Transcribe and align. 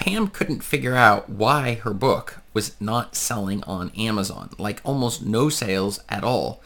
Pam 0.00 0.28
couldn't 0.28 0.64
figure 0.64 0.96
out 0.96 1.28
why 1.28 1.74
her 1.74 1.92
book 1.92 2.38
was 2.54 2.74
not 2.80 3.14
selling 3.14 3.62
on 3.64 3.92
Amazon, 3.98 4.48
like 4.56 4.80
almost 4.82 5.22
no 5.26 5.50
sales 5.50 6.00
at 6.08 6.24
all. 6.24 6.62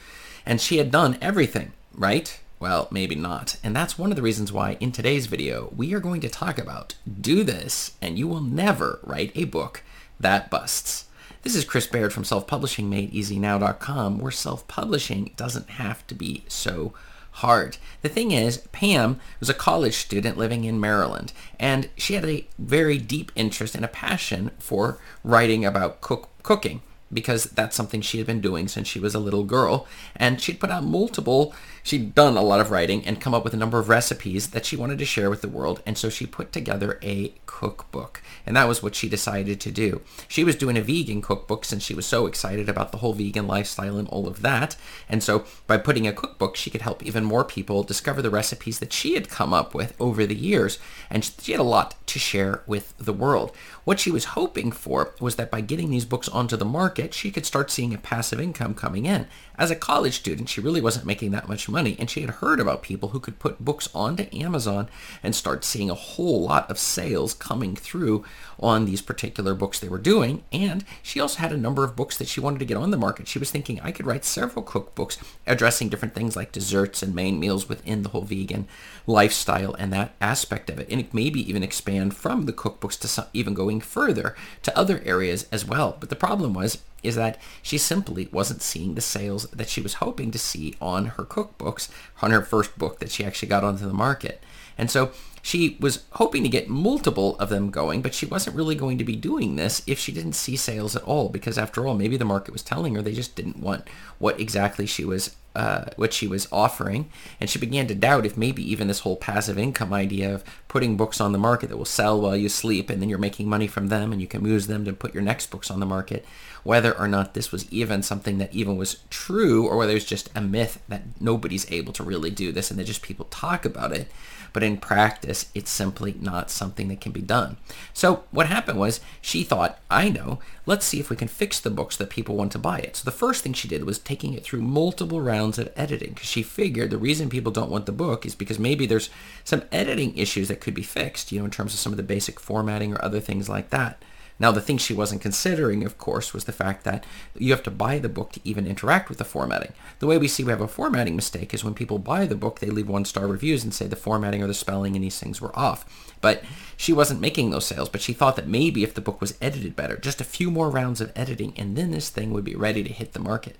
And 0.46 0.60
she 0.60 0.78
had 0.78 0.92
done 0.92 1.18
everything, 1.20 1.72
right? 1.92 2.40
Well, 2.60 2.86
maybe 2.92 3.16
not. 3.16 3.56
And 3.64 3.74
that's 3.74 3.98
one 3.98 4.10
of 4.10 4.16
the 4.16 4.22
reasons 4.22 4.52
why 4.52 4.76
in 4.78 4.92
today's 4.92 5.26
video, 5.26 5.72
we 5.74 5.92
are 5.94 6.00
going 6.00 6.20
to 6.20 6.28
talk 6.28 6.58
about 6.58 6.94
do 7.20 7.42
this 7.42 7.96
and 8.00 8.16
you 8.16 8.28
will 8.28 8.40
never 8.40 9.00
write 9.02 9.32
a 9.34 9.46
book 9.46 9.82
that 10.20 10.48
busts. 10.48 11.06
This 11.42 11.56
is 11.56 11.64
Chris 11.64 11.88
Baird 11.88 12.12
from 12.12 12.22
self-publishingmadeeasynow.com 12.22 14.18
where 14.18 14.30
self-publishing 14.30 15.32
doesn't 15.36 15.70
have 15.70 16.06
to 16.06 16.14
be 16.14 16.44
so 16.46 16.94
hard. 17.34 17.78
The 18.02 18.08
thing 18.08 18.30
is, 18.30 18.58
Pam 18.72 19.20
was 19.40 19.48
a 19.48 19.54
college 19.54 19.96
student 19.96 20.38
living 20.38 20.64
in 20.64 20.78
Maryland, 20.78 21.32
and 21.58 21.88
she 21.96 22.14
had 22.14 22.24
a 22.24 22.46
very 22.58 22.98
deep 22.98 23.32
interest 23.34 23.74
and 23.74 23.84
a 23.84 23.88
passion 23.88 24.52
for 24.58 24.98
writing 25.24 25.64
about 25.64 26.00
cook- 26.00 26.28
cooking 26.42 26.80
because 27.14 27.44
that's 27.44 27.76
something 27.76 28.00
she 28.00 28.18
had 28.18 28.26
been 28.26 28.40
doing 28.40 28.68
since 28.68 28.88
she 28.88 29.00
was 29.00 29.14
a 29.14 29.20
little 29.20 29.44
girl. 29.44 29.86
And 30.16 30.40
she'd 30.40 30.60
put 30.60 30.70
out 30.70 30.84
multiple, 30.84 31.54
she'd 31.82 32.14
done 32.14 32.36
a 32.36 32.42
lot 32.42 32.60
of 32.60 32.70
writing 32.70 33.06
and 33.06 33.20
come 33.20 33.32
up 33.32 33.44
with 33.44 33.54
a 33.54 33.58
number 33.58 33.78
of 33.78 33.88
recipes 33.88 34.48
that 34.48 34.66
she 34.66 34.76
wanted 34.76 34.98
to 34.98 35.04
share 35.04 35.30
with 35.30 35.40
the 35.40 35.48
world. 35.48 35.82
And 35.86 35.96
so 35.96 36.10
she 36.10 36.26
put 36.26 36.52
together 36.52 36.98
a 37.02 37.32
cookbook. 37.46 38.20
And 38.46 38.56
that 38.56 38.68
was 38.68 38.82
what 38.82 38.94
she 38.94 39.08
decided 39.08 39.60
to 39.60 39.70
do. 39.70 40.02
She 40.26 40.44
was 40.44 40.56
doing 40.56 40.76
a 40.76 40.82
vegan 40.82 41.22
cookbook 41.22 41.64
since 41.64 41.84
she 41.84 41.94
was 41.94 42.06
so 42.06 42.26
excited 42.26 42.68
about 42.68 42.90
the 42.90 42.98
whole 42.98 43.12
vegan 43.12 43.46
lifestyle 43.46 43.96
and 43.96 44.08
all 44.08 44.26
of 44.26 44.42
that. 44.42 44.76
And 45.08 45.22
so 45.22 45.44
by 45.66 45.78
putting 45.78 46.06
a 46.06 46.12
cookbook, 46.12 46.56
she 46.56 46.70
could 46.70 46.82
help 46.82 47.02
even 47.02 47.24
more 47.24 47.44
people 47.44 47.82
discover 47.82 48.20
the 48.22 48.30
recipes 48.30 48.80
that 48.80 48.92
she 48.92 49.14
had 49.14 49.28
come 49.28 49.54
up 49.54 49.74
with 49.74 49.94
over 50.00 50.26
the 50.26 50.34
years. 50.34 50.78
And 51.10 51.24
she 51.24 51.52
had 51.52 51.60
a 51.60 51.64
lot 51.64 51.94
to 52.06 52.18
share 52.18 52.62
with 52.66 52.94
the 52.98 53.12
world. 53.12 53.52
What 53.84 54.00
she 54.00 54.10
was 54.10 54.24
hoping 54.24 54.72
for 54.72 55.14
was 55.20 55.36
that 55.36 55.50
by 55.50 55.60
getting 55.60 55.90
these 55.90 56.04
books 56.04 56.28
onto 56.28 56.56
the 56.56 56.64
market, 56.64 57.03
she 57.12 57.30
could 57.30 57.44
start 57.44 57.70
seeing 57.70 57.92
a 57.92 57.98
passive 57.98 58.40
income 58.40 58.74
coming 58.74 59.04
in. 59.04 59.26
As 59.56 59.70
a 59.70 59.76
college 59.76 60.14
student, 60.14 60.48
she 60.48 60.60
really 60.60 60.80
wasn't 60.80 61.06
making 61.06 61.30
that 61.32 61.48
much 61.48 61.68
money, 61.68 61.96
and 61.98 62.10
she 62.10 62.22
had 62.22 62.30
heard 62.30 62.58
about 62.58 62.82
people 62.82 63.10
who 63.10 63.20
could 63.20 63.38
put 63.38 63.64
books 63.64 63.88
onto 63.94 64.26
Amazon 64.32 64.88
and 65.22 65.34
start 65.34 65.64
seeing 65.64 65.90
a 65.90 65.94
whole 65.94 66.42
lot 66.42 66.68
of 66.70 66.78
sales 66.78 67.34
coming 67.34 67.76
through 67.76 68.24
on 68.58 68.84
these 68.84 69.02
particular 69.02 69.54
books 69.54 69.78
they 69.78 69.88
were 69.88 69.98
doing. 69.98 70.42
And 70.52 70.84
she 71.02 71.20
also 71.20 71.38
had 71.38 71.52
a 71.52 71.56
number 71.56 71.84
of 71.84 71.94
books 71.94 72.18
that 72.18 72.28
she 72.28 72.40
wanted 72.40 72.58
to 72.60 72.64
get 72.64 72.76
on 72.76 72.90
the 72.90 72.96
market. 72.96 73.28
She 73.28 73.38
was 73.38 73.50
thinking, 73.50 73.80
I 73.80 73.92
could 73.92 74.06
write 74.06 74.24
several 74.24 74.64
cookbooks 74.64 75.18
addressing 75.46 75.88
different 75.88 76.14
things 76.14 76.34
like 76.34 76.52
desserts 76.52 77.02
and 77.02 77.14
main 77.14 77.38
meals 77.38 77.68
within 77.68 78.02
the 78.02 78.08
whole 78.08 78.22
vegan 78.22 78.66
lifestyle 79.06 79.74
and 79.74 79.92
that 79.92 80.14
aspect 80.20 80.70
of 80.70 80.78
it. 80.80 80.88
And 80.90 81.12
maybe 81.12 81.48
even 81.48 81.62
expand 81.62 82.16
from 82.16 82.46
the 82.46 82.52
cookbooks 82.52 82.98
to 83.00 83.08
some, 83.08 83.26
even 83.32 83.54
going 83.54 83.80
further 83.80 84.34
to 84.62 84.76
other 84.76 85.00
areas 85.04 85.46
as 85.52 85.64
well. 85.64 85.96
But 86.00 86.08
the 86.08 86.16
problem 86.16 86.54
was, 86.54 86.78
is 87.04 87.16
that 87.16 87.40
she 87.62 87.78
simply 87.78 88.28
wasn't 88.32 88.62
seeing 88.62 88.94
the 88.94 89.00
sales 89.00 89.44
that 89.50 89.68
she 89.68 89.80
was 89.80 89.94
hoping 89.94 90.30
to 90.30 90.38
see 90.38 90.74
on 90.80 91.06
her 91.06 91.24
cookbooks, 91.24 91.88
on 92.22 92.30
her 92.30 92.42
first 92.42 92.76
book 92.78 92.98
that 92.98 93.10
she 93.10 93.24
actually 93.24 93.48
got 93.48 93.64
onto 93.64 93.86
the 93.86 93.92
market. 93.92 94.42
And 94.76 94.90
so 94.90 95.12
she 95.42 95.76
was 95.78 96.04
hoping 96.12 96.42
to 96.42 96.48
get 96.48 96.68
multiple 96.68 97.38
of 97.38 97.50
them 97.50 97.70
going, 97.70 98.00
but 98.00 98.14
she 98.14 98.26
wasn't 98.26 98.56
really 98.56 98.74
going 98.74 98.96
to 98.98 99.04
be 99.04 99.14
doing 99.14 99.56
this 99.56 99.82
if 99.86 99.98
she 99.98 100.10
didn't 100.10 100.32
see 100.32 100.56
sales 100.56 100.96
at 100.96 101.02
all, 101.02 101.28
because 101.28 101.58
after 101.58 101.86
all, 101.86 101.94
maybe 101.94 102.16
the 102.16 102.24
market 102.24 102.52
was 102.52 102.62
telling 102.62 102.94
her 102.94 103.02
they 103.02 103.12
just 103.12 103.36
didn't 103.36 103.60
want 103.60 103.86
what 104.18 104.40
exactly 104.40 104.86
she 104.86 105.04
was 105.04 105.36
uh, 105.54 105.84
what 105.94 106.12
she 106.12 106.26
was 106.26 106.48
offering, 106.50 107.08
and 107.40 107.48
she 107.48 107.60
began 107.60 107.86
to 107.86 107.94
doubt 107.94 108.26
if 108.26 108.36
maybe 108.36 108.68
even 108.68 108.88
this 108.88 109.00
whole 109.00 109.14
passive 109.14 109.56
income 109.56 109.92
idea 109.92 110.34
of 110.34 110.42
putting 110.74 110.96
books 110.96 111.20
on 111.20 111.30
the 111.30 111.38
market 111.38 111.68
that 111.68 111.76
will 111.76 111.84
sell 111.84 112.20
while 112.20 112.36
you 112.36 112.48
sleep, 112.48 112.90
and 112.90 113.00
then 113.00 113.08
you're 113.08 113.16
making 113.16 113.48
money 113.48 113.68
from 113.68 113.86
them, 113.86 114.10
and 114.10 114.20
you 114.20 114.26
can 114.26 114.44
use 114.44 114.66
them 114.66 114.84
to 114.84 114.92
put 114.92 115.14
your 115.14 115.22
next 115.22 115.46
books 115.46 115.70
on 115.70 115.78
the 115.78 115.86
market, 115.86 116.26
whether 116.64 116.98
or 116.98 117.06
not 117.06 117.32
this 117.32 117.52
was 117.52 117.70
even 117.70 118.02
something 118.02 118.38
that 118.38 118.52
even 118.52 118.76
was 118.76 118.98
true, 119.08 119.68
or 119.68 119.76
whether 119.76 119.94
it's 119.94 120.04
just 120.04 120.30
a 120.34 120.40
myth 120.40 120.82
that 120.88 121.02
nobody's 121.20 121.70
able 121.70 121.92
to 121.92 122.02
really 122.02 122.28
do 122.28 122.50
this, 122.50 122.72
and 122.72 122.80
that 122.80 122.88
just 122.88 123.02
people 123.02 123.26
talk 123.26 123.64
about 123.64 123.92
it 123.92 124.08
but 124.54 124.62
in 124.62 124.76
practice, 124.76 125.50
it's 125.52 125.70
simply 125.70 126.14
not 126.20 126.48
something 126.48 126.86
that 126.86 127.00
can 127.00 127.10
be 127.10 127.20
done. 127.20 127.56
So 127.92 128.22
what 128.30 128.46
happened 128.46 128.78
was 128.78 129.00
she 129.20 129.42
thought, 129.42 129.80
I 129.90 130.08
know, 130.08 130.38
let's 130.64 130.86
see 130.86 131.00
if 131.00 131.10
we 131.10 131.16
can 131.16 131.26
fix 131.26 131.58
the 131.58 131.70
books 131.70 131.96
that 131.96 132.08
people 132.08 132.36
want 132.36 132.52
to 132.52 132.58
buy 132.60 132.78
it. 132.78 132.94
So 132.94 133.04
the 133.04 133.10
first 133.10 133.42
thing 133.42 133.52
she 133.52 133.66
did 133.66 133.82
was 133.82 133.98
taking 133.98 134.32
it 134.32 134.44
through 134.44 134.62
multiple 134.62 135.20
rounds 135.20 135.58
of 135.58 135.72
editing 135.74 136.10
because 136.10 136.28
she 136.28 136.44
figured 136.44 136.90
the 136.90 136.98
reason 136.98 137.28
people 137.28 137.50
don't 137.50 137.70
want 137.70 137.86
the 137.86 137.92
book 137.92 138.24
is 138.24 138.36
because 138.36 138.60
maybe 138.60 138.86
there's 138.86 139.10
some 139.42 139.64
editing 139.72 140.16
issues 140.16 140.46
that 140.46 140.60
could 140.64 140.74
be 140.74 140.82
fixed, 140.82 141.30
you 141.30 141.38
know, 141.38 141.44
in 141.44 141.50
terms 141.50 141.74
of 141.74 141.78
some 141.78 141.92
of 141.92 141.96
the 141.96 142.02
basic 142.02 142.40
formatting 142.40 142.92
or 142.92 143.04
other 143.04 143.20
things 143.20 143.48
like 143.48 143.70
that. 143.70 144.02
Now, 144.36 144.50
the 144.50 144.60
thing 144.60 144.78
she 144.78 144.94
wasn't 144.94 145.22
considering, 145.22 145.84
of 145.84 145.96
course, 145.96 146.34
was 146.34 146.44
the 146.44 146.52
fact 146.52 146.82
that 146.82 147.06
you 147.38 147.52
have 147.52 147.62
to 147.62 147.70
buy 147.70 148.00
the 148.00 148.08
book 148.08 148.32
to 148.32 148.40
even 148.42 148.66
interact 148.66 149.08
with 149.08 149.18
the 149.18 149.24
formatting. 149.24 149.72
The 150.00 150.08
way 150.08 150.18
we 150.18 150.26
see 150.26 150.42
we 150.42 150.50
have 150.50 150.60
a 150.60 150.66
formatting 150.66 151.14
mistake 151.14 151.54
is 151.54 151.62
when 151.62 151.74
people 151.74 152.00
buy 152.00 152.26
the 152.26 152.34
book, 152.34 152.58
they 152.58 152.70
leave 152.70 152.88
one-star 152.88 153.28
reviews 153.28 153.62
and 153.62 153.72
say 153.72 153.86
the 153.86 153.94
formatting 153.94 154.42
or 154.42 154.48
the 154.48 154.54
spelling 154.54 154.96
and 154.96 155.04
these 155.04 155.20
things 155.20 155.40
were 155.40 155.56
off. 155.56 156.12
But 156.20 156.42
she 156.76 156.92
wasn't 156.92 157.20
making 157.20 157.50
those 157.50 157.66
sales, 157.66 157.88
but 157.88 158.00
she 158.00 158.12
thought 158.12 158.34
that 158.34 158.48
maybe 158.48 158.82
if 158.82 158.94
the 158.94 159.00
book 159.00 159.20
was 159.20 159.38
edited 159.40 159.76
better, 159.76 159.96
just 159.96 160.20
a 160.20 160.24
few 160.24 160.50
more 160.50 160.68
rounds 160.68 161.00
of 161.00 161.12
editing, 161.14 161.52
and 161.56 161.76
then 161.76 161.92
this 161.92 162.10
thing 162.10 162.32
would 162.32 162.44
be 162.44 162.56
ready 162.56 162.82
to 162.82 162.92
hit 162.92 163.12
the 163.12 163.20
market 163.20 163.56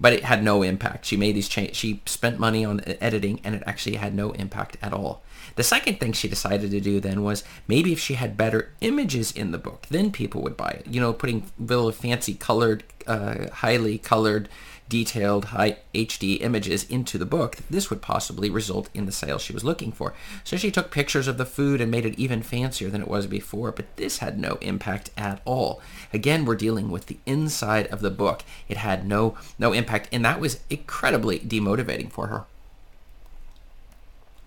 but 0.00 0.12
it 0.12 0.24
had 0.24 0.42
no 0.42 0.62
impact. 0.62 1.04
She 1.04 1.16
made 1.16 1.36
these 1.36 1.48
changes. 1.48 1.76
She 1.76 2.00
spent 2.06 2.38
money 2.38 2.64
on 2.64 2.80
editing, 3.00 3.40
and 3.44 3.54
it 3.54 3.62
actually 3.66 3.96
had 3.96 4.14
no 4.14 4.32
impact 4.32 4.76
at 4.82 4.92
all. 4.92 5.22
The 5.56 5.62
second 5.62 6.00
thing 6.00 6.12
she 6.12 6.28
decided 6.28 6.70
to 6.70 6.80
do 6.80 7.00
then 7.00 7.22
was 7.22 7.44
maybe 7.68 7.92
if 7.92 7.98
she 7.98 8.14
had 8.14 8.36
better 8.36 8.72
images 8.80 9.30
in 9.30 9.50
the 9.50 9.58
book, 9.58 9.86
then 9.90 10.10
people 10.10 10.42
would 10.42 10.56
buy 10.56 10.70
it. 10.70 10.86
You 10.86 11.00
know, 11.00 11.12
putting 11.12 11.50
little 11.58 11.92
fancy 11.92 12.34
colored, 12.34 12.84
uh, 13.06 13.50
highly 13.50 13.98
colored 13.98 14.48
detailed 14.90 15.46
high 15.46 15.78
HD 15.94 16.42
images 16.42 16.84
into 16.84 17.16
the 17.16 17.24
book, 17.24 17.56
this 17.70 17.88
would 17.88 18.02
possibly 18.02 18.50
result 18.50 18.90
in 18.92 19.06
the 19.06 19.12
sale 19.12 19.38
she 19.38 19.54
was 19.54 19.64
looking 19.64 19.92
for. 19.92 20.12
So 20.44 20.58
she 20.58 20.70
took 20.70 20.90
pictures 20.90 21.28
of 21.28 21.38
the 21.38 21.46
food 21.46 21.80
and 21.80 21.90
made 21.90 22.04
it 22.04 22.18
even 22.18 22.42
fancier 22.42 22.90
than 22.90 23.00
it 23.00 23.08
was 23.08 23.26
before, 23.26 23.72
but 23.72 23.96
this 23.96 24.18
had 24.18 24.38
no 24.38 24.58
impact 24.60 25.10
at 25.16 25.40
all. 25.46 25.80
Again, 26.12 26.44
we're 26.44 26.56
dealing 26.56 26.90
with 26.90 27.06
the 27.06 27.18
inside 27.24 27.86
of 27.86 28.02
the 28.02 28.10
book. 28.10 28.42
It 28.68 28.76
had 28.76 29.06
no 29.06 29.38
no 29.58 29.72
impact, 29.72 30.08
and 30.12 30.24
that 30.24 30.40
was 30.40 30.60
incredibly 30.68 31.38
demotivating 31.38 32.10
for 32.10 32.26
her. 32.26 32.44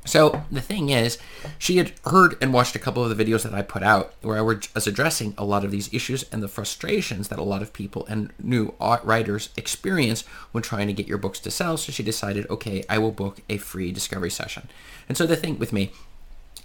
So 0.06 0.44
the 0.52 0.62
thing 0.62 0.90
is, 0.90 1.18
she 1.58 1.78
had 1.78 1.94
heard 2.06 2.36
and 2.42 2.54
watched 2.54 2.76
a 2.76 2.80
couple 2.80 3.04
of 3.04 3.16
the 3.16 3.24
videos 3.24 3.44
that 3.44 3.54
I 3.54 3.62
put 3.62 3.84
out 3.84 4.14
where 4.22 4.38
I 4.38 4.42
was 4.42 4.88
addressing 4.88 5.34
a 5.38 5.46
lot 5.46 5.64
of 5.64 5.72
these 5.72 5.94
issues 5.94 6.24
and 6.32 6.44
the 6.44 6.50
frustrations 6.50 7.30
that 7.30 7.40
a 7.40 7.44
lot 7.44 7.62
of 7.62 7.72
people 7.72 8.06
and 8.08 8.32
new 8.42 8.74
writers 8.80 9.50
experience 9.56 10.24
when 10.52 10.62
trying 10.62 10.88
to 10.88 10.94
get 10.94 11.08
your 11.08 11.18
books 11.18 11.40
to 11.42 11.52
sell. 11.52 11.78
So 11.78 11.92
she 11.92 12.04
decided, 12.04 12.50
okay, 12.50 12.84
I 12.90 12.98
will 12.98 13.12
book 13.12 13.40
a 13.50 13.58
free 13.58 13.92
discovery 13.92 14.30
session. 14.30 14.68
And 15.08 15.18
so 15.18 15.26
the 15.26 15.38
thing 15.38 15.58
with 15.58 15.72
me, 15.72 15.92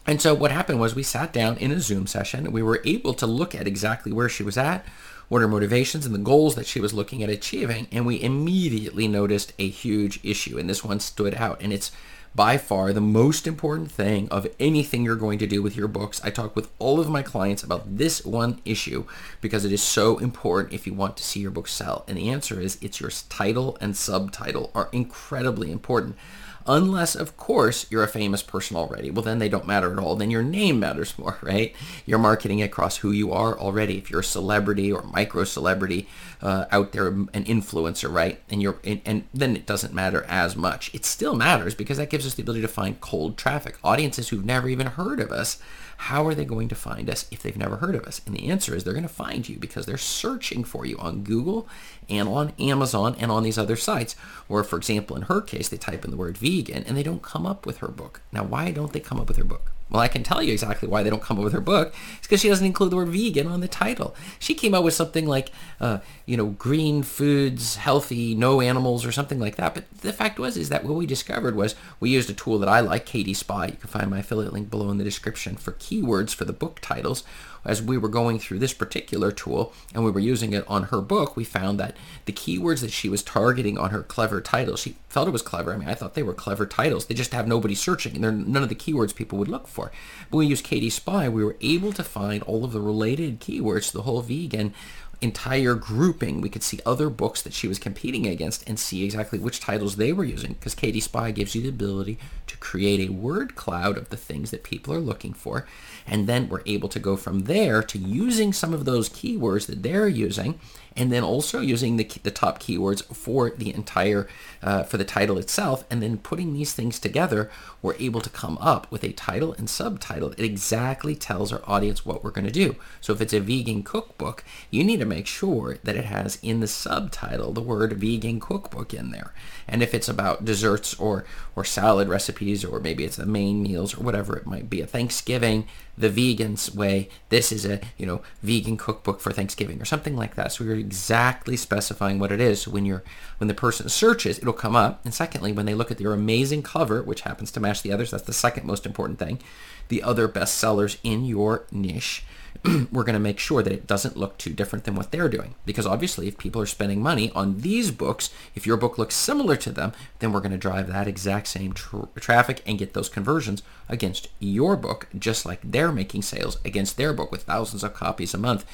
and 0.06 0.20
so 0.20 0.34
what 0.34 0.50
happened 0.50 0.80
was 0.80 0.94
we 0.94 1.02
sat 1.02 1.32
down 1.32 1.58
in 1.58 1.70
a 1.70 1.80
Zoom 1.80 2.06
session. 2.06 2.50
We 2.50 2.62
were 2.62 2.80
able 2.84 3.14
to 3.14 3.26
look 3.26 3.54
at 3.54 3.66
exactly 3.66 4.10
where 4.10 4.28
she 4.28 4.42
was 4.42 4.56
at, 4.56 4.84
what 5.28 5.42
her 5.42 5.48
motivations 5.48 6.06
and 6.06 6.14
the 6.14 6.18
goals 6.18 6.54
that 6.54 6.66
she 6.66 6.80
was 6.80 6.94
looking 6.94 7.22
at 7.22 7.28
achieving, 7.28 7.86
and 7.92 8.06
we 8.06 8.20
immediately 8.22 9.06
noticed 9.06 9.52
a 9.58 9.68
huge 9.68 10.18
issue, 10.24 10.58
and 10.58 10.68
this 10.68 10.82
one 10.82 10.98
stood 10.98 11.34
out, 11.34 11.60
and 11.60 11.72
it's 11.72 11.92
by 12.34 12.56
far 12.56 12.92
the 12.92 13.00
most 13.00 13.46
important 13.46 13.90
thing 13.90 14.28
of 14.28 14.46
anything 14.60 15.04
you're 15.04 15.16
going 15.16 15.38
to 15.38 15.46
do 15.46 15.62
with 15.62 15.76
your 15.76 15.88
books. 15.88 16.20
I 16.22 16.30
talk 16.30 16.54
with 16.54 16.70
all 16.78 17.00
of 17.00 17.08
my 17.08 17.22
clients 17.22 17.62
about 17.62 17.98
this 17.98 18.24
one 18.24 18.60
issue 18.64 19.04
because 19.40 19.64
it 19.64 19.72
is 19.72 19.82
so 19.82 20.18
important 20.18 20.72
if 20.72 20.86
you 20.86 20.94
want 20.94 21.16
to 21.16 21.24
see 21.24 21.40
your 21.40 21.50
book 21.50 21.68
sell. 21.68 22.04
And 22.06 22.16
the 22.16 22.28
answer 22.28 22.60
is 22.60 22.78
it's 22.80 23.00
your 23.00 23.10
title 23.28 23.76
and 23.80 23.96
subtitle 23.96 24.70
are 24.74 24.88
incredibly 24.92 25.72
important 25.72 26.16
unless 26.66 27.14
of 27.14 27.36
course 27.36 27.86
you're 27.90 28.02
a 28.02 28.08
famous 28.08 28.42
person 28.42 28.76
already. 28.76 29.10
Well, 29.10 29.22
then 29.22 29.38
they 29.38 29.48
don't 29.48 29.66
matter 29.66 29.92
at 29.92 29.98
all. 29.98 30.16
Then 30.16 30.30
your 30.30 30.42
name 30.42 30.80
matters 30.80 31.18
more, 31.18 31.38
right? 31.42 31.74
You're 32.06 32.18
marketing 32.18 32.62
across 32.62 32.98
who 32.98 33.10
you 33.10 33.32
are 33.32 33.58
already. 33.58 33.98
If 33.98 34.10
you're 34.10 34.20
a 34.20 34.24
celebrity 34.24 34.92
or 34.92 35.02
micro 35.02 35.44
celebrity 35.44 36.08
uh, 36.42 36.66
out 36.70 36.92
there, 36.92 37.08
an 37.08 37.26
influencer, 37.32 38.12
right? 38.12 38.40
And 38.48 38.62
you're 38.62 38.78
and 38.84 39.24
then 39.34 39.56
it 39.56 39.66
doesn't 39.66 39.94
matter 39.94 40.24
as 40.28 40.56
much. 40.56 40.94
It 40.94 41.04
still 41.04 41.34
matters 41.34 41.74
because 41.74 41.96
that 41.98 42.10
gives 42.10 42.26
us 42.26 42.34
the 42.34 42.42
ability 42.42 42.62
to 42.62 42.68
find 42.68 43.00
cold 43.00 43.36
traffic, 43.36 43.78
audiences 43.82 44.28
who've 44.28 44.44
never 44.44 44.68
even 44.68 44.86
heard 44.86 45.20
of 45.20 45.32
us 45.32 45.58
how 46.02 46.26
are 46.26 46.34
they 46.34 46.44
going 46.44 46.68
to 46.68 46.74
find 46.76 47.10
us 47.10 47.26
if 47.30 47.42
they've 47.42 47.56
never 47.56 47.76
heard 47.76 47.96
of 47.96 48.04
us? 48.04 48.20
And 48.24 48.34
the 48.34 48.48
answer 48.48 48.74
is 48.74 48.84
they're 48.84 48.92
going 48.92 49.02
to 49.02 49.08
find 49.08 49.48
you 49.48 49.58
because 49.58 49.84
they're 49.84 49.98
searching 49.98 50.62
for 50.62 50.86
you 50.86 50.96
on 50.98 51.24
Google 51.24 51.68
and 52.08 52.28
on 52.28 52.52
Amazon 52.58 53.16
and 53.18 53.32
on 53.32 53.42
these 53.42 53.58
other 53.58 53.76
sites. 53.76 54.14
Or, 54.48 54.62
for 54.62 54.76
example, 54.76 55.16
in 55.16 55.22
her 55.22 55.40
case, 55.40 55.68
they 55.68 55.76
type 55.76 56.04
in 56.04 56.12
the 56.12 56.16
word 56.16 56.38
vegan 56.38 56.84
and 56.84 56.96
they 56.96 57.02
don't 57.02 57.22
come 57.22 57.46
up 57.46 57.66
with 57.66 57.78
her 57.78 57.88
book. 57.88 58.20
Now, 58.32 58.44
why 58.44 58.70
don't 58.70 58.92
they 58.92 59.00
come 59.00 59.18
up 59.18 59.26
with 59.26 59.38
her 59.38 59.44
book? 59.44 59.72
Well, 59.90 60.02
I 60.02 60.08
can 60.08 60.22
tell 60.22 60.42
you 60.42 60.52
exactly 60.52 60.88
why 60.88 61.02
they 61.02 61.10
don't 61.10 61.22
come 61.22 61.38
up 61.38 61.44
with 61.44 61.54
her 61.54 61.60
book. 61.60 61.94
It's 62.18 62.26
because 62.26 62.40
she 62.40 62.48
doesn't 62.48 62.66
include 62.66 62.90
the 62.92 62.96
word 62.96 63.08
vegan 63.08 63.46
on 63.46 63.60
the 63.60 63.68
title. 63.68 64.14
She 64.38 64.54
came 64.54 64.74
up 64.74 64.84
with 64.84 64.94
something 64.94 65.26
like, 65.26 65.50
uh, 65.80 65.98
you 66.26 66.36
know, 66.36 66.46
green 66.46 67.02
foods, 67.02 67.76
healthy, 67.76 68.34
no 68.34 68.60
animals, 68.60 69.06
or 69.06 69.12
something 69.12 69.40
like 69.40 69.56
that. 69.56 69.74
But 69.74 69.84
the 70.02 70.12
fact 70.12 70.38
was 70.38 70.56
is 70.56 70.68
that 70.68 70.84
what 70.84 70.94
we 70.94 71.06
discovered 71.06 71.56
was 71.56 71.74
we 72.00 72.10
used 72.10 72.28
a 72.28 72.34
tool 72.34 72.58
that 72.58 72.68
I 72.68 72.80
like, 72.80 73.06
KD 73.06 73.34
Spy. 73.34 73.66
You 73.66 73.72
can 73.72 73.88
find 73.88 74.10
my 74.10 74.18
affiliate 74.18 74.52
link 74.52 74.70
below 74.70 74.90
in 74.90 74.98
the 74.98 75.04
description 75.04 75.56
for 75.56 75.72
keywords 75.72 76.34
for 76.34 76.44
the 76.44 76.52
book 76.52 76.80
titles. 76.80 77.24
as 77.64 77.82
we 77.82 77.98
were 77.98 78.08
going 78.08 78.38
through 78.38 78.58
this 78.58 78.72
particular 78.72 79.30
tool 79.30 79.72
and 79.94 80.04
we 80.04 80.10
were 80.10 80.20
using 80.20 80.52
it 80.52 80.64
on 80.68 80.84
her 80.84 81.00
book, 81.00 81.36
we 81.36 81.44
found 81.44 81.78
that 81.78 81.96
the 82.24 82.32
keywords 82.32 82.80
that 82.80 82.92
she 82.92 83.08
was 83.08 83.22
targeting 83.22 83.78
on 83.78 83.90
her 83.90 84.02
clever 84.02 84.40
titles, 84.40 84.80
she 84.80 84.96
felt 85.08 85.28
it 85.28 85.32
was 85.32 85.42
clever. 85.42 85.72
I 85.72 85.76
mean, 85.76 85.88
I 85.88 85.94
thought 85.94 86.14
they 86.14 86.22
were 86.22 86.34
clever 86.34 86.66
titles. 86.66 87.06
They 87.06 87.14
just 87.14 87.32
have 87.32 87.46
nobody 87.48 87.74
searching, 87.74 88.14
and 88.14 88.24
they're 88.24 88.32
none 88.32 88.62
of 88.62 88.68
the 88.68 88.74
keywords 88.74 89.14
people 89.14 89.38
would 89.38 89.48
look 89.48 89.66
for. 89.66 89.77
But 89.78 90.36
when 90.36 90.46
we 90.46 90.50
used 90.50 90.66
KD 90.66 90.90
Spy, 90.90 91.28
we 91.28 91.44
were 91.44 91.56
able 91.60 91.92
to 91.92 92.04
find 92.04 92.42
all 92.42 92.64
of 92.64 92.72
the 92.72 92.80
related 92.80 93.40
keywords 93.40 93.90
to 93.90 93.98
the 93.98 94.02
whole 94.02 94.20
vegan 94.20 94.74
entire 95.20 95.74
grouping. 95.74 96.40
We 96.40 96.48
could 96.48 96.62
see 96.62 96.80
other 96.86 97.10
books 97.10 97.42
that 97.42 97.52
she 97.52 97.66
was 97.66 97.78
competing 97.78 98.26
against 98.26 98.68
and 98.68 98.78
see 98.78 99.04
exactly 99.04 99.38
which 99.38 99.60
titles 99.60 99.96
they 99.96 100.12
were 100.12 100.24
using 100.24 100.52
because 100.52 100.74
KD 100.74 101.02
Spy 101.02 101.30
gives 101.32 101.54
you 101.54 101.62
the 101.62 101.68
ability 101.68 102.18
to 102.46 102.56
create 102.58 103.00
a 103.00 103.12
word 103.12 103.56
cloud 103.56 103.98
of 103.98 104.10
the 104.10 104.16
things 104.16 104.50
that 104.50 104.62
people 104.62 104.94
are 104.94 105.00
looking 105.00 105.32
for. 105.32 105.66
And 106.06 106.26
then 106.26 106.48
we're 106.48 106.62
able 106.66 106.88
to 106.90 106.98
go 106.98 107.16
from 107.16 107.40
there 107.40 107.82
to 107.82 107.98
using 107.98 108.52
some 108.52 108.72
of 108.72 108.84
those 108.84 109.08
keywords 109.08 109.66
that 109.66 109.82
they're 109.82 110.08
using 110.08 110.58
and 110.98 111.12
then 111.12 111.22
also 111.22 111.60
using 111.60 111.96
the, 111.96 112.04
the 112.24 112.30
top 112.30 112.58
keywords 112.58 113.04
for 113.14 113.50
the 113.50 113.72
entire, 113.72 114.26
uh, 114.62 114.82
for 114.82 114.96
the 114.96 115.04
title 115.04 115.38
itself. 115.38 115.84
And 115.88 116.02
then 116.02 116.18
putting 116.18 116.52
these 116.52 116.72
things 116.72 116.98
together, 116.98 117.50
we're 117.80 117.94
able 118.00 118.20
to 118.20 118.30
come 118.30 118.58
up 118.58 118.90
with 118.90 119.04
a 119.04 119.12
title 119.12 119.52
and 119.52 119.70
subtitle 119.70 120.30
that 120.30 120.40
exactly 120.40 121.14
tells 121.14 121.52
our 121.52 121.62
audience 121.64 122.04
what 122.04 122.24
we're 122.24 122.32
going 122.32 122.46
to 122.46 122.50
do. 122.50 122.74
So 123.00 123.12
if 123.12 123.20
it's 123.20 123.32
a 123.32 123.40
vegan 123.40 123.84
cookbook, 123.84 124.42
you 124.72 124.82
need 124.82 124.98
to 124.98 125.06
make 125.08 125.26
sure 125.26 125.78
that 125.82 125.96
it 125.96 126.04
has 126.04 126.38
in 126.42 126.60
the 126.60 126.66
subtitle 126.66 127.52
the 127.52 127.60
word 127.60 127.94
vegan 127.94 128.40
cookbook 128.40 128.94
in 128.94 129.10
there. 129.10 129.32
And 129.66 129.82
if 129.82 129.94
it's 129.94 130.08
about 130.08 130.44
desserts 130.44 130.94
or, 130.98 131.24
or 131.56 131.64
salad 131.64 132.08
recipes, 132.08 132.64
or 132.64 132.80
maybe 132.80 133.04
it's 133.04 133.16
the 133.16 133.26
main 133.26 133.62
meals 133.62 133.98
or 133.98 134.02
whatever 134.02 134.36
it 134.36 134.46
might 134.46 134.70
be, 134.70 134.80
a 134.80 134.86
Thanksgiving, 134.86 135.66
the 135.96 136.08
vegan's 136.08 136.74
way, 136.74 137.08
this 137.28 137.50
is 137.50 137.66
a, 137.66 137.80
you 137.96 138.06
know, 138.06 138.22
vegan 138.42 138.76
cookbook 138.76 139.20
for 139.20 139.32
Thanksgiving 139.32 139.82
or 139.82 139.84
something 139.84 140.16
like 140.16 140.36
that. 140.36 140.52
So 140.52 140.64
you're 140.64 140.76
exactly 140.76 141.56
specifying 141.56 142.18
what 142.18 142.32
it 142.32 142.40
is. 142.40 142.62
So 142.62 142.70
when 142.70 142.86
you're 142.86 143.02
when 143.38 143.48
the 143.48 143.54
person 143.54 143.88
searches, 143.88 144.38
it'll 144.38 144.52
come 144.52 144.76
up. 144.76 145.04
And 145.04 145.12
secondly, 145.12 145.52
when 145.52 145.66
they 145.66 145.74
look 145.74 145.90
at 145.90 146.00
your 146.00 146.14
amazing 146.14 146.62
cover, 146.62 147.02
which 147.02 147.22
happens 147.22 147.50
to 147.52 147.60
match 147.60 147.82
the 147.82 147.92
others, 147.92 148.10
that's 148.10 148.24
the 148.24 148.32
second 148.32 148.66
most 148.66 148.86
important 148.86 149.18
thing, 149.18 149.40
the 149.88 150.02
other 150.02 150.28
bestsellers 150.28 150.98
in 151.02 151.24
your 151.24 151.64
niche, 151.70 152.24
we're 152.92 153.04
going 153.04 153.14
to 153.14 153.18
make 153.18 153.38
sure 153.38 153.62
that 153.62 153.72
it 153.72 153.86
doesn't 153.86 154.16
look 154.16 154.38
too 154.38 154.52
different 154.52 154.84
than 154.84 154.94
what 154.94 155.10
they're 155.10 155.28
doing. 155.28 155.54
Because 155.64 155.86
obviously, 155.86 156.28
if 156.28 156.38
people 156.38 156.60
are 156.60 156.66
spending 156.66 157.02
money 157.02 157.30
on 157.32 157.60
these 157.60 157.90
books, 157.90 158.30
if 158.54 158.66
your 158.66 158.76
book 158.76 158.98
looks 158.98 159.14
similar 159.14 159.56
to 159.56 159.70
them, 159.70 159.92
then 160.18 160.32
we're 160.32 160.40
going 160.40 160.52
to 160.52 160.58
drive 160.58 160.86
that 160.88 161.08
exact 161.08 161.48
same 161.48 161.72
tra- 161.72 162.08
traffic 162.16 162.62
and 162.66 162.78
get 162.78 162.94
those 162.94 163.08
conversions 163.08 163.62
against 163.88 164.28
your 164.38 164.76
book, 164.76 165.08
just 165.18 165.46
like 165.46 165.60
they're 165.62 165.92
making 165.92 166.22
sales 166.22 166.58
against 166.64 166.96
their 166.96 167.12
book 167.12 167.30
with 167.30 167.42
thousands 167.42 167.82
of 167.84 167.94
copies 167.94 168.34
a 168.34 168.38
month. 168.38 168.64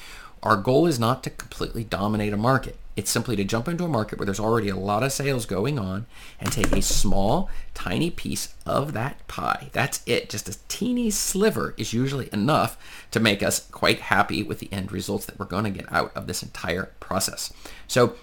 Our 0.43 0.57
goal 0.57 0.85
is 0.85 0.99
not 0.99 1.23
to 1.23 1.29
completely 1.29 1.83
dominate 1.83 2.33
a 2.33 2.37
market. 2.37 2.77
It's 2.95 3.11
simply 3.11 3.35
to 3.35 3.43
jump 3.43 3.67
into 3.67 3.83
a 3.83 3.89
market 3.89 4.17
where 4.17 4.25
there's 4.25 4.39
already 4.39 4.69
a 4.69 4.75
lot 4.75 5.03
of 5.03 5.11
sales 5.11 5.45
going 5.45 5.77
on 5.77 6.05
and 6.39 6.51
take 6.51 6.71
a 6.71 6.81
small, 6.81 7.49
tiny 7.73 8.09
piece 8.09 8.53
of 8.65 8.93
that 8.93 9.27
pie. 9.27 9.69
That's 9.73 10.01
it. 10.05 10.29
Just 10.29 10.47
a 10.47 10.57
teeny 10.67 11.09
sliver 11.09 11.73
is 11.77 11.93
usually 11.93 12.29
enough 12.31 12.77
to 13.11 13.19
make 13.19 13.43
us 13.43 13.67
quite 13.71 13.99
happy 13.99 14.43
with 14.43 14.59
the 14.59 14.71
end 14.71 14.91
results 14.91 15.25
that 15.25 15.37
we're 15.37 15.45
going 15.45 15.65
to 15.65 15.69
get 15.71 15.91
out 15.91 16.15
of 16.15 16.27
this 16.27 16.41
entire 16.41 16.91
process. 16.99 17.51
So 17.87 18.15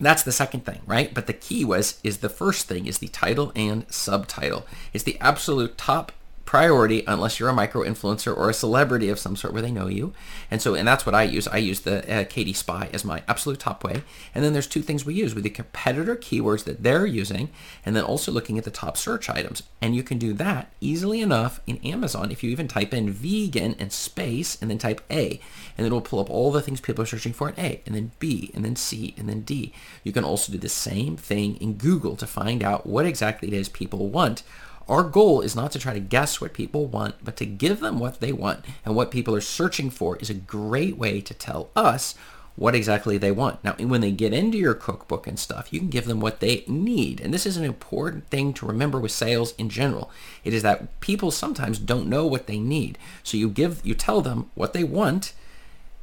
that's 0.00 0.22
the 0.22 0.32
second 0.32 0.66
thing, 0.66 0.80
right? 0.86 1.14
But 1.14 1.26
the 1.26 1.32
key 1.32 1.64
was 1.64 2.00
is 2.02 2.18
the 2.18 2.28
first 2.28 2.66
thing 2.66 2.86
is 2.86 2.98
the 2.98 3.08
title 3.08 3.52
and 3.54 3.86
subtitle. 3.92 4.66
It's 4.92 5.04
the 5.04 5.18
absolute 5.20 5.78
top 5.78 6.12
priority 6.44 7.02
unless 7.06 7.40
you're 7.40 7.48
a 7.48 7.54
micro 7.54 7.82
influencer 7.82 8.36
or 8.36 8.50
a 8.50 8.54
celebrity 8.54 9.08
of 9.08 9.18
some 9.18 9.36
sort 9.36 9.52
where 9.52 9.62
they 9.62 9.70
know 9.70 9.86
you. 9.86 10.12
And 10.50 10.60
so, 10.60 10.74
and 10.74 10.86
that's 10.86 11.06
what 11.06 11.14
I 11.14 11.22
use. 11.22 11.48
I 11.48 11.56
use 11.56 11.80
the 11.80 12.02
uh, 12.02 12.24
KD 12.24 12.54
Spy 12.54 12.88
as 12.92 13.04
my 13.04 13.22
absolute 13.26 13.58
top 13.58 13.82
way. 13.82 14.02
And 14.34 14.44
then 14.44 14.52
there's 14.52 14.66
two 14.66 14.82
things 14.82 15.04
we 15.04 15.14
use 15.14 15.34
with 15.34 15.44
the 15.44 15.50
competitor 15.50 16.16
keywords 16.16 16.64
that 16.64 16.82
they're 16.82 17.06
using, 17.06 17.50
and 17.84 17.96
then 17.96 18.04
also 18.04 18.30
looking 18.30 18.58
at 18.58 18.64
the 18.64 18.70
top 18.70 18.96
search 18.96 19.30
items. 19.30 19.62
And 19.80 19.96
you 19.96 20.02
can 20.02 20.18
do 20.18 20.32
that 20.34 20.70
easily 20.80 21.20
enough 21.20 21.60
in 21.66 21.78
Amazon 21.78 22.30
if 22.30 22.42
you 22.42 22.50
even 22.50 22.68
type 22.68 22.92
in 22.92 23.10
vegan 23.10 23.74
and 23.78 23.92
space 23.92 24.60
and 24.60 24.70
then 24.70 24.78
type 24.78 25.00
A, 25.10 25.40
and 25.76 25.86
it'll 25.86 26.00
pull 26.00 26.20
up 26.20 26.30
all 26.30 26.52
the 26.52 26.62
things 26.62 26.80
people 26.80 27.02
are 27.02 27.06
searching 27.06 27.32
for 27.32 27.48
in 27.48 27.58
A, 27.58 27.80
and 27.86 27.94
then 27.94 28.12
B, 28.18 28.50
and 28.54 28.64
then 28.64 28.76
C, 28.76 29.14
and 29.16 29.28
then 29.28 29.40
D. 29.40 29.72
You 30.02 30.12
can 30.12 30.24
also 30.24 30.52
do 30.52 30.58
the 30.58 30.68
same 30.68 31.16
thing 31.16 31.56
in 31.56 31.74
Google 31.74 32.16
to 32.16 32.26
find 32.26 32.62
out 32.62 32.86
what 32.86 33.06
exactly 33.06 33.48
it 33.48 33.54
is 33.54 33.68
people 33.68 34.08
want 34.08 34.42
our 34.88 35.02
goal 35.02 35.40
is 35.40 35.56
not 35.56 35.72
to 35.72 35.78
try 35.78 35.92
to 35.92 36.00
guess 36.00 36.40
what 36.40 36.52
people 36.52 36.86
want, 36.86 37.16
but 37.22 37.36
to 37.36 37.46
give 37.46 37.80
them 37.80 37.98
what 37.98 38.20
they 38.20 38.32
want. 38.32 38.64
And 38.84 38.94
what 38.94 39.10
people 39.10 39.34
are 39.34 39.40
searching 39.40 39.90
for 39.90 40.16
is 40.18 40.30
a 40.30 40.34
great 40.34 40.96
way 40.96 41.20
to 41.20 41.34
tell 41.34 41.70
us 41.74 42.14
what 42.56 42.74
exactly 42.74 43.18
they 43.18 43.32
want. 43.32 43.62
Now, 43.64 43.74
when 43.74 44.00
they 44.00 44.12
get 44.12 44.32
into 44.32 44.56
your 44.58 44.74
cookbook 44.74 45.26
and 45.26 45.38
stuff, 45.38 45.72
you 45.72 45.80
can 45.80 45.88
give 45.88 46.04
them 46.04 46.20
what 46.20 46.40
they 46.40 46.64
need. 46.68 47.20
And 47.20 47.34
this 47.34 47.46
is 47.46 47.56
an 47.56 47.64
important 47.64 48.28
thing 48.28 48.52
to 48.54 48.66
remember 48.66 49.00
with 49.00 49.10
sales 49.10 49.54
in 49.56 49.68
general. 49.68 50.10
It 50.44 50.54
is 50.54 50.62
that 50.62 51.00
people 51.00 51.30
sometimes 51.30 51.78
don't 51.78 52.08
know 52.08 52.26
what 52.26 52.46
they 52.46 52.58
need. 52.58 52.96
So 53.24 53.36
you 53.36 53.48
give 53.48 53.84
you 53.84 53.94
tell 53.94 54.20
them 54.20 54.50
what 54.54 54.72
they 54.72 54.84
want 54.84 55.32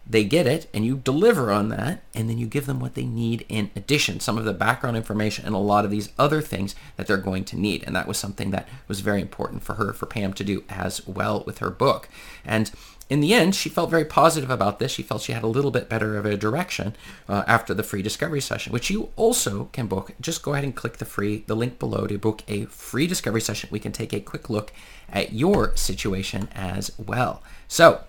they 0.06 0.24
get 0.24 0.48
it 0.48 0.68
and 0.74 0.86
you 0.86 0.98
deliver 0.98 1.52
on 1.52 1.70
that 1.70 2.02
and 2.14 2.30
then 2.30 2.38
you 2.38 2.48
give 2.48 2.66
them 2.66 2.80
what 2.80 2.96
they 2.96 3.06
need 3.06 3.46
in 3.48 3.70
addition 3.76 4.20
some 4.20 4.38
of 4.38 4.46
the 4.46 4.54
background 4.54 4.98
information 4.98 5.46
and 5.46 5.56
a 5.56 5.60
lot 5.60 5.86
of 5.86 5.92
these 5.92 6.10
other 6.18 6.42
things 6.42 6.76
that 6.98 7.08
they're 7.08 7.18
going 7.18 7.46
to 7.46 7.58
need. 7.58 7.84
And 7.86 7.96
that 7.96 8.08
was 8.08 8.18
something 8.18 8.52
that 8.52 8.68
was 8.88 9.00
very 9.02 9.22
important 9.22 9.64
for 9.64 9.76
her 9.76 9.94
for 9.94 10.06
pam 10.06 10.34
to 10.34 10.44
do 10.44 10.64
as 10.70 11.06
well 11.08 11.44
with 11.46 11.60
her 11.60 11.70
book. 11.70 12.10
And 12.44 12.72
in 13.10 13.20
the 13.20 13.34
end 13.34 13.56
she 13.56 13.70
felt 13.70 13.90
very 13.90 14.06
positive 14.06 14.50
about 14.50 14.80
this. 14.80 14.92
She 14.92 15.04
felt 15.04 15.22
she 15.22 15.34
had 15.34 15.44
a 15.44 15.48
little 15.48 15.72
bit 15.72 15.88
better 15.88 16.18
of 16.18 16.26
a 16.26 16.36
direction 16.36 16.96
uh, 17.30 17.44
after 17.48 17.74
the 17.74 17.84
free 17.84 18.02
discovery 18.02 18.42
session 18.42 18.74
which 18.74 18.90
you 18.90 19.10
also 19.16 19.66
can 19.72 19.88
book. 19.88 20.14
Just 20.20 20.42
go 20.42 20.54
ahead 20.54 20.64
and 20.64 20.76
click 20.76 20.98
the 20.98 21.06
free 21.06 21.44
the 21.48 21.56
link 21.56 21.78
below 21.78 22.08
to 22.08 22.18
book 22.18 22.42
a 22.48 22.66
free 22.66 23.08
discovery 23.08 23.42
session. 23.42 23.70
We 23.72 23.80
can 23.80 23.92
take 23.92 24.14
a 24.14 24.20
quick 24.20 24.50
look 24.50 24.74
at 25.10 25.34
your 25.34 25.76
situation 25.76 26.50
as 26.54 26.92
well. 26.98 27.44
So 27.68 28.04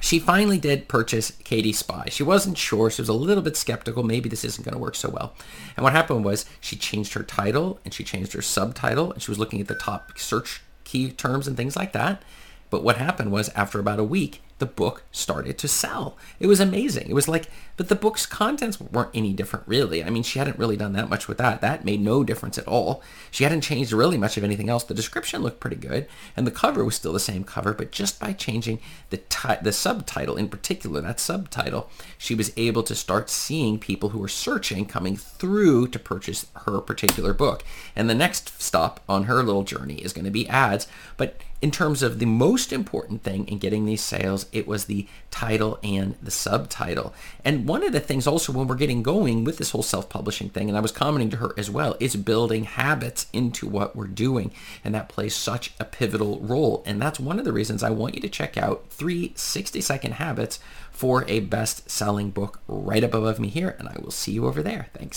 she 0.00 0.18
finally 0.18 0.58
did 0.58 0.88
purchase 0.88 1.30
KD 1.30 1.74
Spy. 1.74 2.08
She 2.10 2.22
wasn't 2.22 2.58
sure. 2.58 2.90
She 2.90 3.02
was 3.02 3.08
a 3.08 3.14
little 3.14 3.42
bit 3.42 3.56
skeptical. 3.56 4.02
Maybe 4.02 4.28
this 4.28 4.44
isn't 4.44 4.64
going 4.64 4.74
to 4.74 4.80
work 4.80 4.94
so 4.94 5.10
well. 5.10 5.34
And 5.76 5.84
what 5.84 5.92
happened 5.92 6.24
was 6.24 6.46
she 6.60 6.76
changed 6.76 7.14
her 7.14 7.22
title 7.22 7.80
and 7.84 7.92
she 7.92 8.04
changed 8.04 8.32
her 8.32 8.42
subtitle 8.42 9.12
and 9.12 9.22
she 9.22 9.30
was 9.30 9.38
looking 9.38 9.60
at 9.60 9.68
the 9.68 9.74
top 9.74 10.18
search 10.18 10.62
key 10.84 11.10
terms 11.10 11.46
and 11.48 11.56
things 11.56 11.76
like 11.76 11.92
that. 11.92 12.22
But 12.70 12.84
what 12.84 12.96
happened 12.96 13.32
was 13.32 13.48
after 13.50 13.78
about 13.78 13.98
a 14.00 14.04
week, 14.04 14.42
the 14.64 14.70
book 14.70 15.02
started 15.12 15.58
to 15.58 15.68
sell. 15.68 16.16
It 16.40 16.46
was 16.46 16.58
amazing. 16.58 17.10
It 17.10 17.14
was 17.14 17.28
like, 17.28 17.50
but 17.76 17.90
the 17.90 17.94
book's 17.94 18.24
contents 18.24 18.80
weren't 18.80 19.10
any 19.12 19.34
different 19.34 19.68
really. 19.68 20.02
I 20.02 20.08
mean, 20.08 20.22
she 20.22 20.38
hadn't 20.38 20.58
really 20.58 20.78
done 20.78 20.94
that 20.94 21.10
much 21.10 21.28
with 21.28 21.36
that. 21.36 21.60
That 21.60 21.84
made 21.84 22.00
no 22.00 22.24
difference 22.24 22.56
at 22.56 22.66
all. 22.66 23.02
She 23.30 23.44
hadn't 23.44 23.60
changed 23.60 23.92
really 23.92 24.16
much 24.16 24.38
of 24.38 24.44
anything 24.44 24.70
else. 24.70 24.82
The 24.82 24.94
description 24.94 25.42
looked 25.42 25.60
pretty 25.60 25.76
good, 25.76 26.06
and 26.34 26.46
the 26.46 26.50
cover 26.50 26.82
was 26.82 26.94
still 26.94 27.12
the 27.12 27.20
same 27.20 27.44
cover, 27.44 27.74
but 27.74 27.92
just 27.92 28.18
by 28.18 28.32
changing 28.32 28.80
the 29.10 29.18
ti- 29.18 29.60
the 29.60 29.72
subtitle 29.72 30.36
in 30.36 30.48
particular, 30.48 31.02
that 31.02 31.20
subtitle, 31.20 31.90
she 32.16 32.34
was 32.34 32.50
able 32.56 32.84
to 32.84 32.94
start 32.94 33.28
seeing 33.28 33.78
people 33.78 34.10
who 34.10 34.20
were 34.20 34.28
searching 34.28 34.86
coming 34.86 35.14
through 35.14 35.88
to 35.88 35.98
purchase 35.98 36.46
her 36.64 36.80
particular 36.80 37.34
book. 37.34 37.64
And 37.94 38.08
the 38.08 38.14
next 38.14 38.62
stop 38.62 39.00
on 39.10 39.24
her 39.24 39.42
little 39.42 39.64
journey 39.64 39.96
is 39.96 40.14
going 40.14 40.24
to 40.24 40.30
be 40.30 40.48
ads, 40.48 40.86
but 41.18 41.36
in 41.64 41.70
terms 41.70 42.02
of 42.02 42.18
the 42.18 42.26
most 42.26 42.74
important 42.74 43.22
thing 43.22 43.48
in 43.48 43.56
getting 43.56 43.86
these 43.86 44.02
sales, 44.02 44.44
it 44.54 44.66
was 44.66 44.84
the 44.84 45.06
title 45.30 45.78
and 45.82 46.14
the 46.22 46.30
subtitle. 46.30 47.12
And 47.44 47.66
one 47.66 47.82
of 47.82 47.92
the 47.92 48.00
things 48.00 48.26
also 48.26 48.52
when 48.52 48.66
we're 48.66 48.76
getting 48.76 49.02
going 49.02 49.44
with 49.44 49.58
this 49.58 49.70
whole 49.70 49.82
self-publishing 49.82 50.50
thing, 50.50 50.68
and 50.68 50.78
I 50.78 50.80
was 50.80 50.92
commenting 50.92 51.30
to 51.30 51.36
her 51.38 51.54
as 51.58 51.70
well, 51.70 51.96
is 52.00 52.16
building 52.16 52.64
habits 52.64 53.26
into 53.32 53.66
what 53.66 53.96
we're 53.96 54.06
doing. 54.06 54.52
And 54.84 54.94
that 54.94 55.08
plays 55.08 55.34
such 55.34 55.74
a 55.80 55.84
pivotal 55.84 56.40
role. 56.40 56.82
And 56.86 57.00
that's 57.00 57.20
one 57.20 57.38
of 57.38 57.44
the 57.44 57.52
reasons 57.52 57.82
I 57.82 57.90
want 57.90 58.14
you 58.14 58.20
to 58.20 58.28
check 58.28 58.56
out 58.56 58.86
three 58.90 59.32
60 59.34 59.80
second 59.80 60.12
habits 60.12 60.60
for 60.90 61.24
a 61.28 61.40
best 61.40 61.90
selling 61.90 62.30
book 62.30 62.60
right 62.68 63.02
up 63.02 63.14
above 63.14 63.40
me 63.40 63.48
here. 63.48 63.74
And 63.78 63.88
I 63.88 63.96
will 64.00 64.12
see 64.12 64.32
you 64.32 64.46
over 64.46 64.62
there. 64.62 64.88
Thanks. 64.94 65.12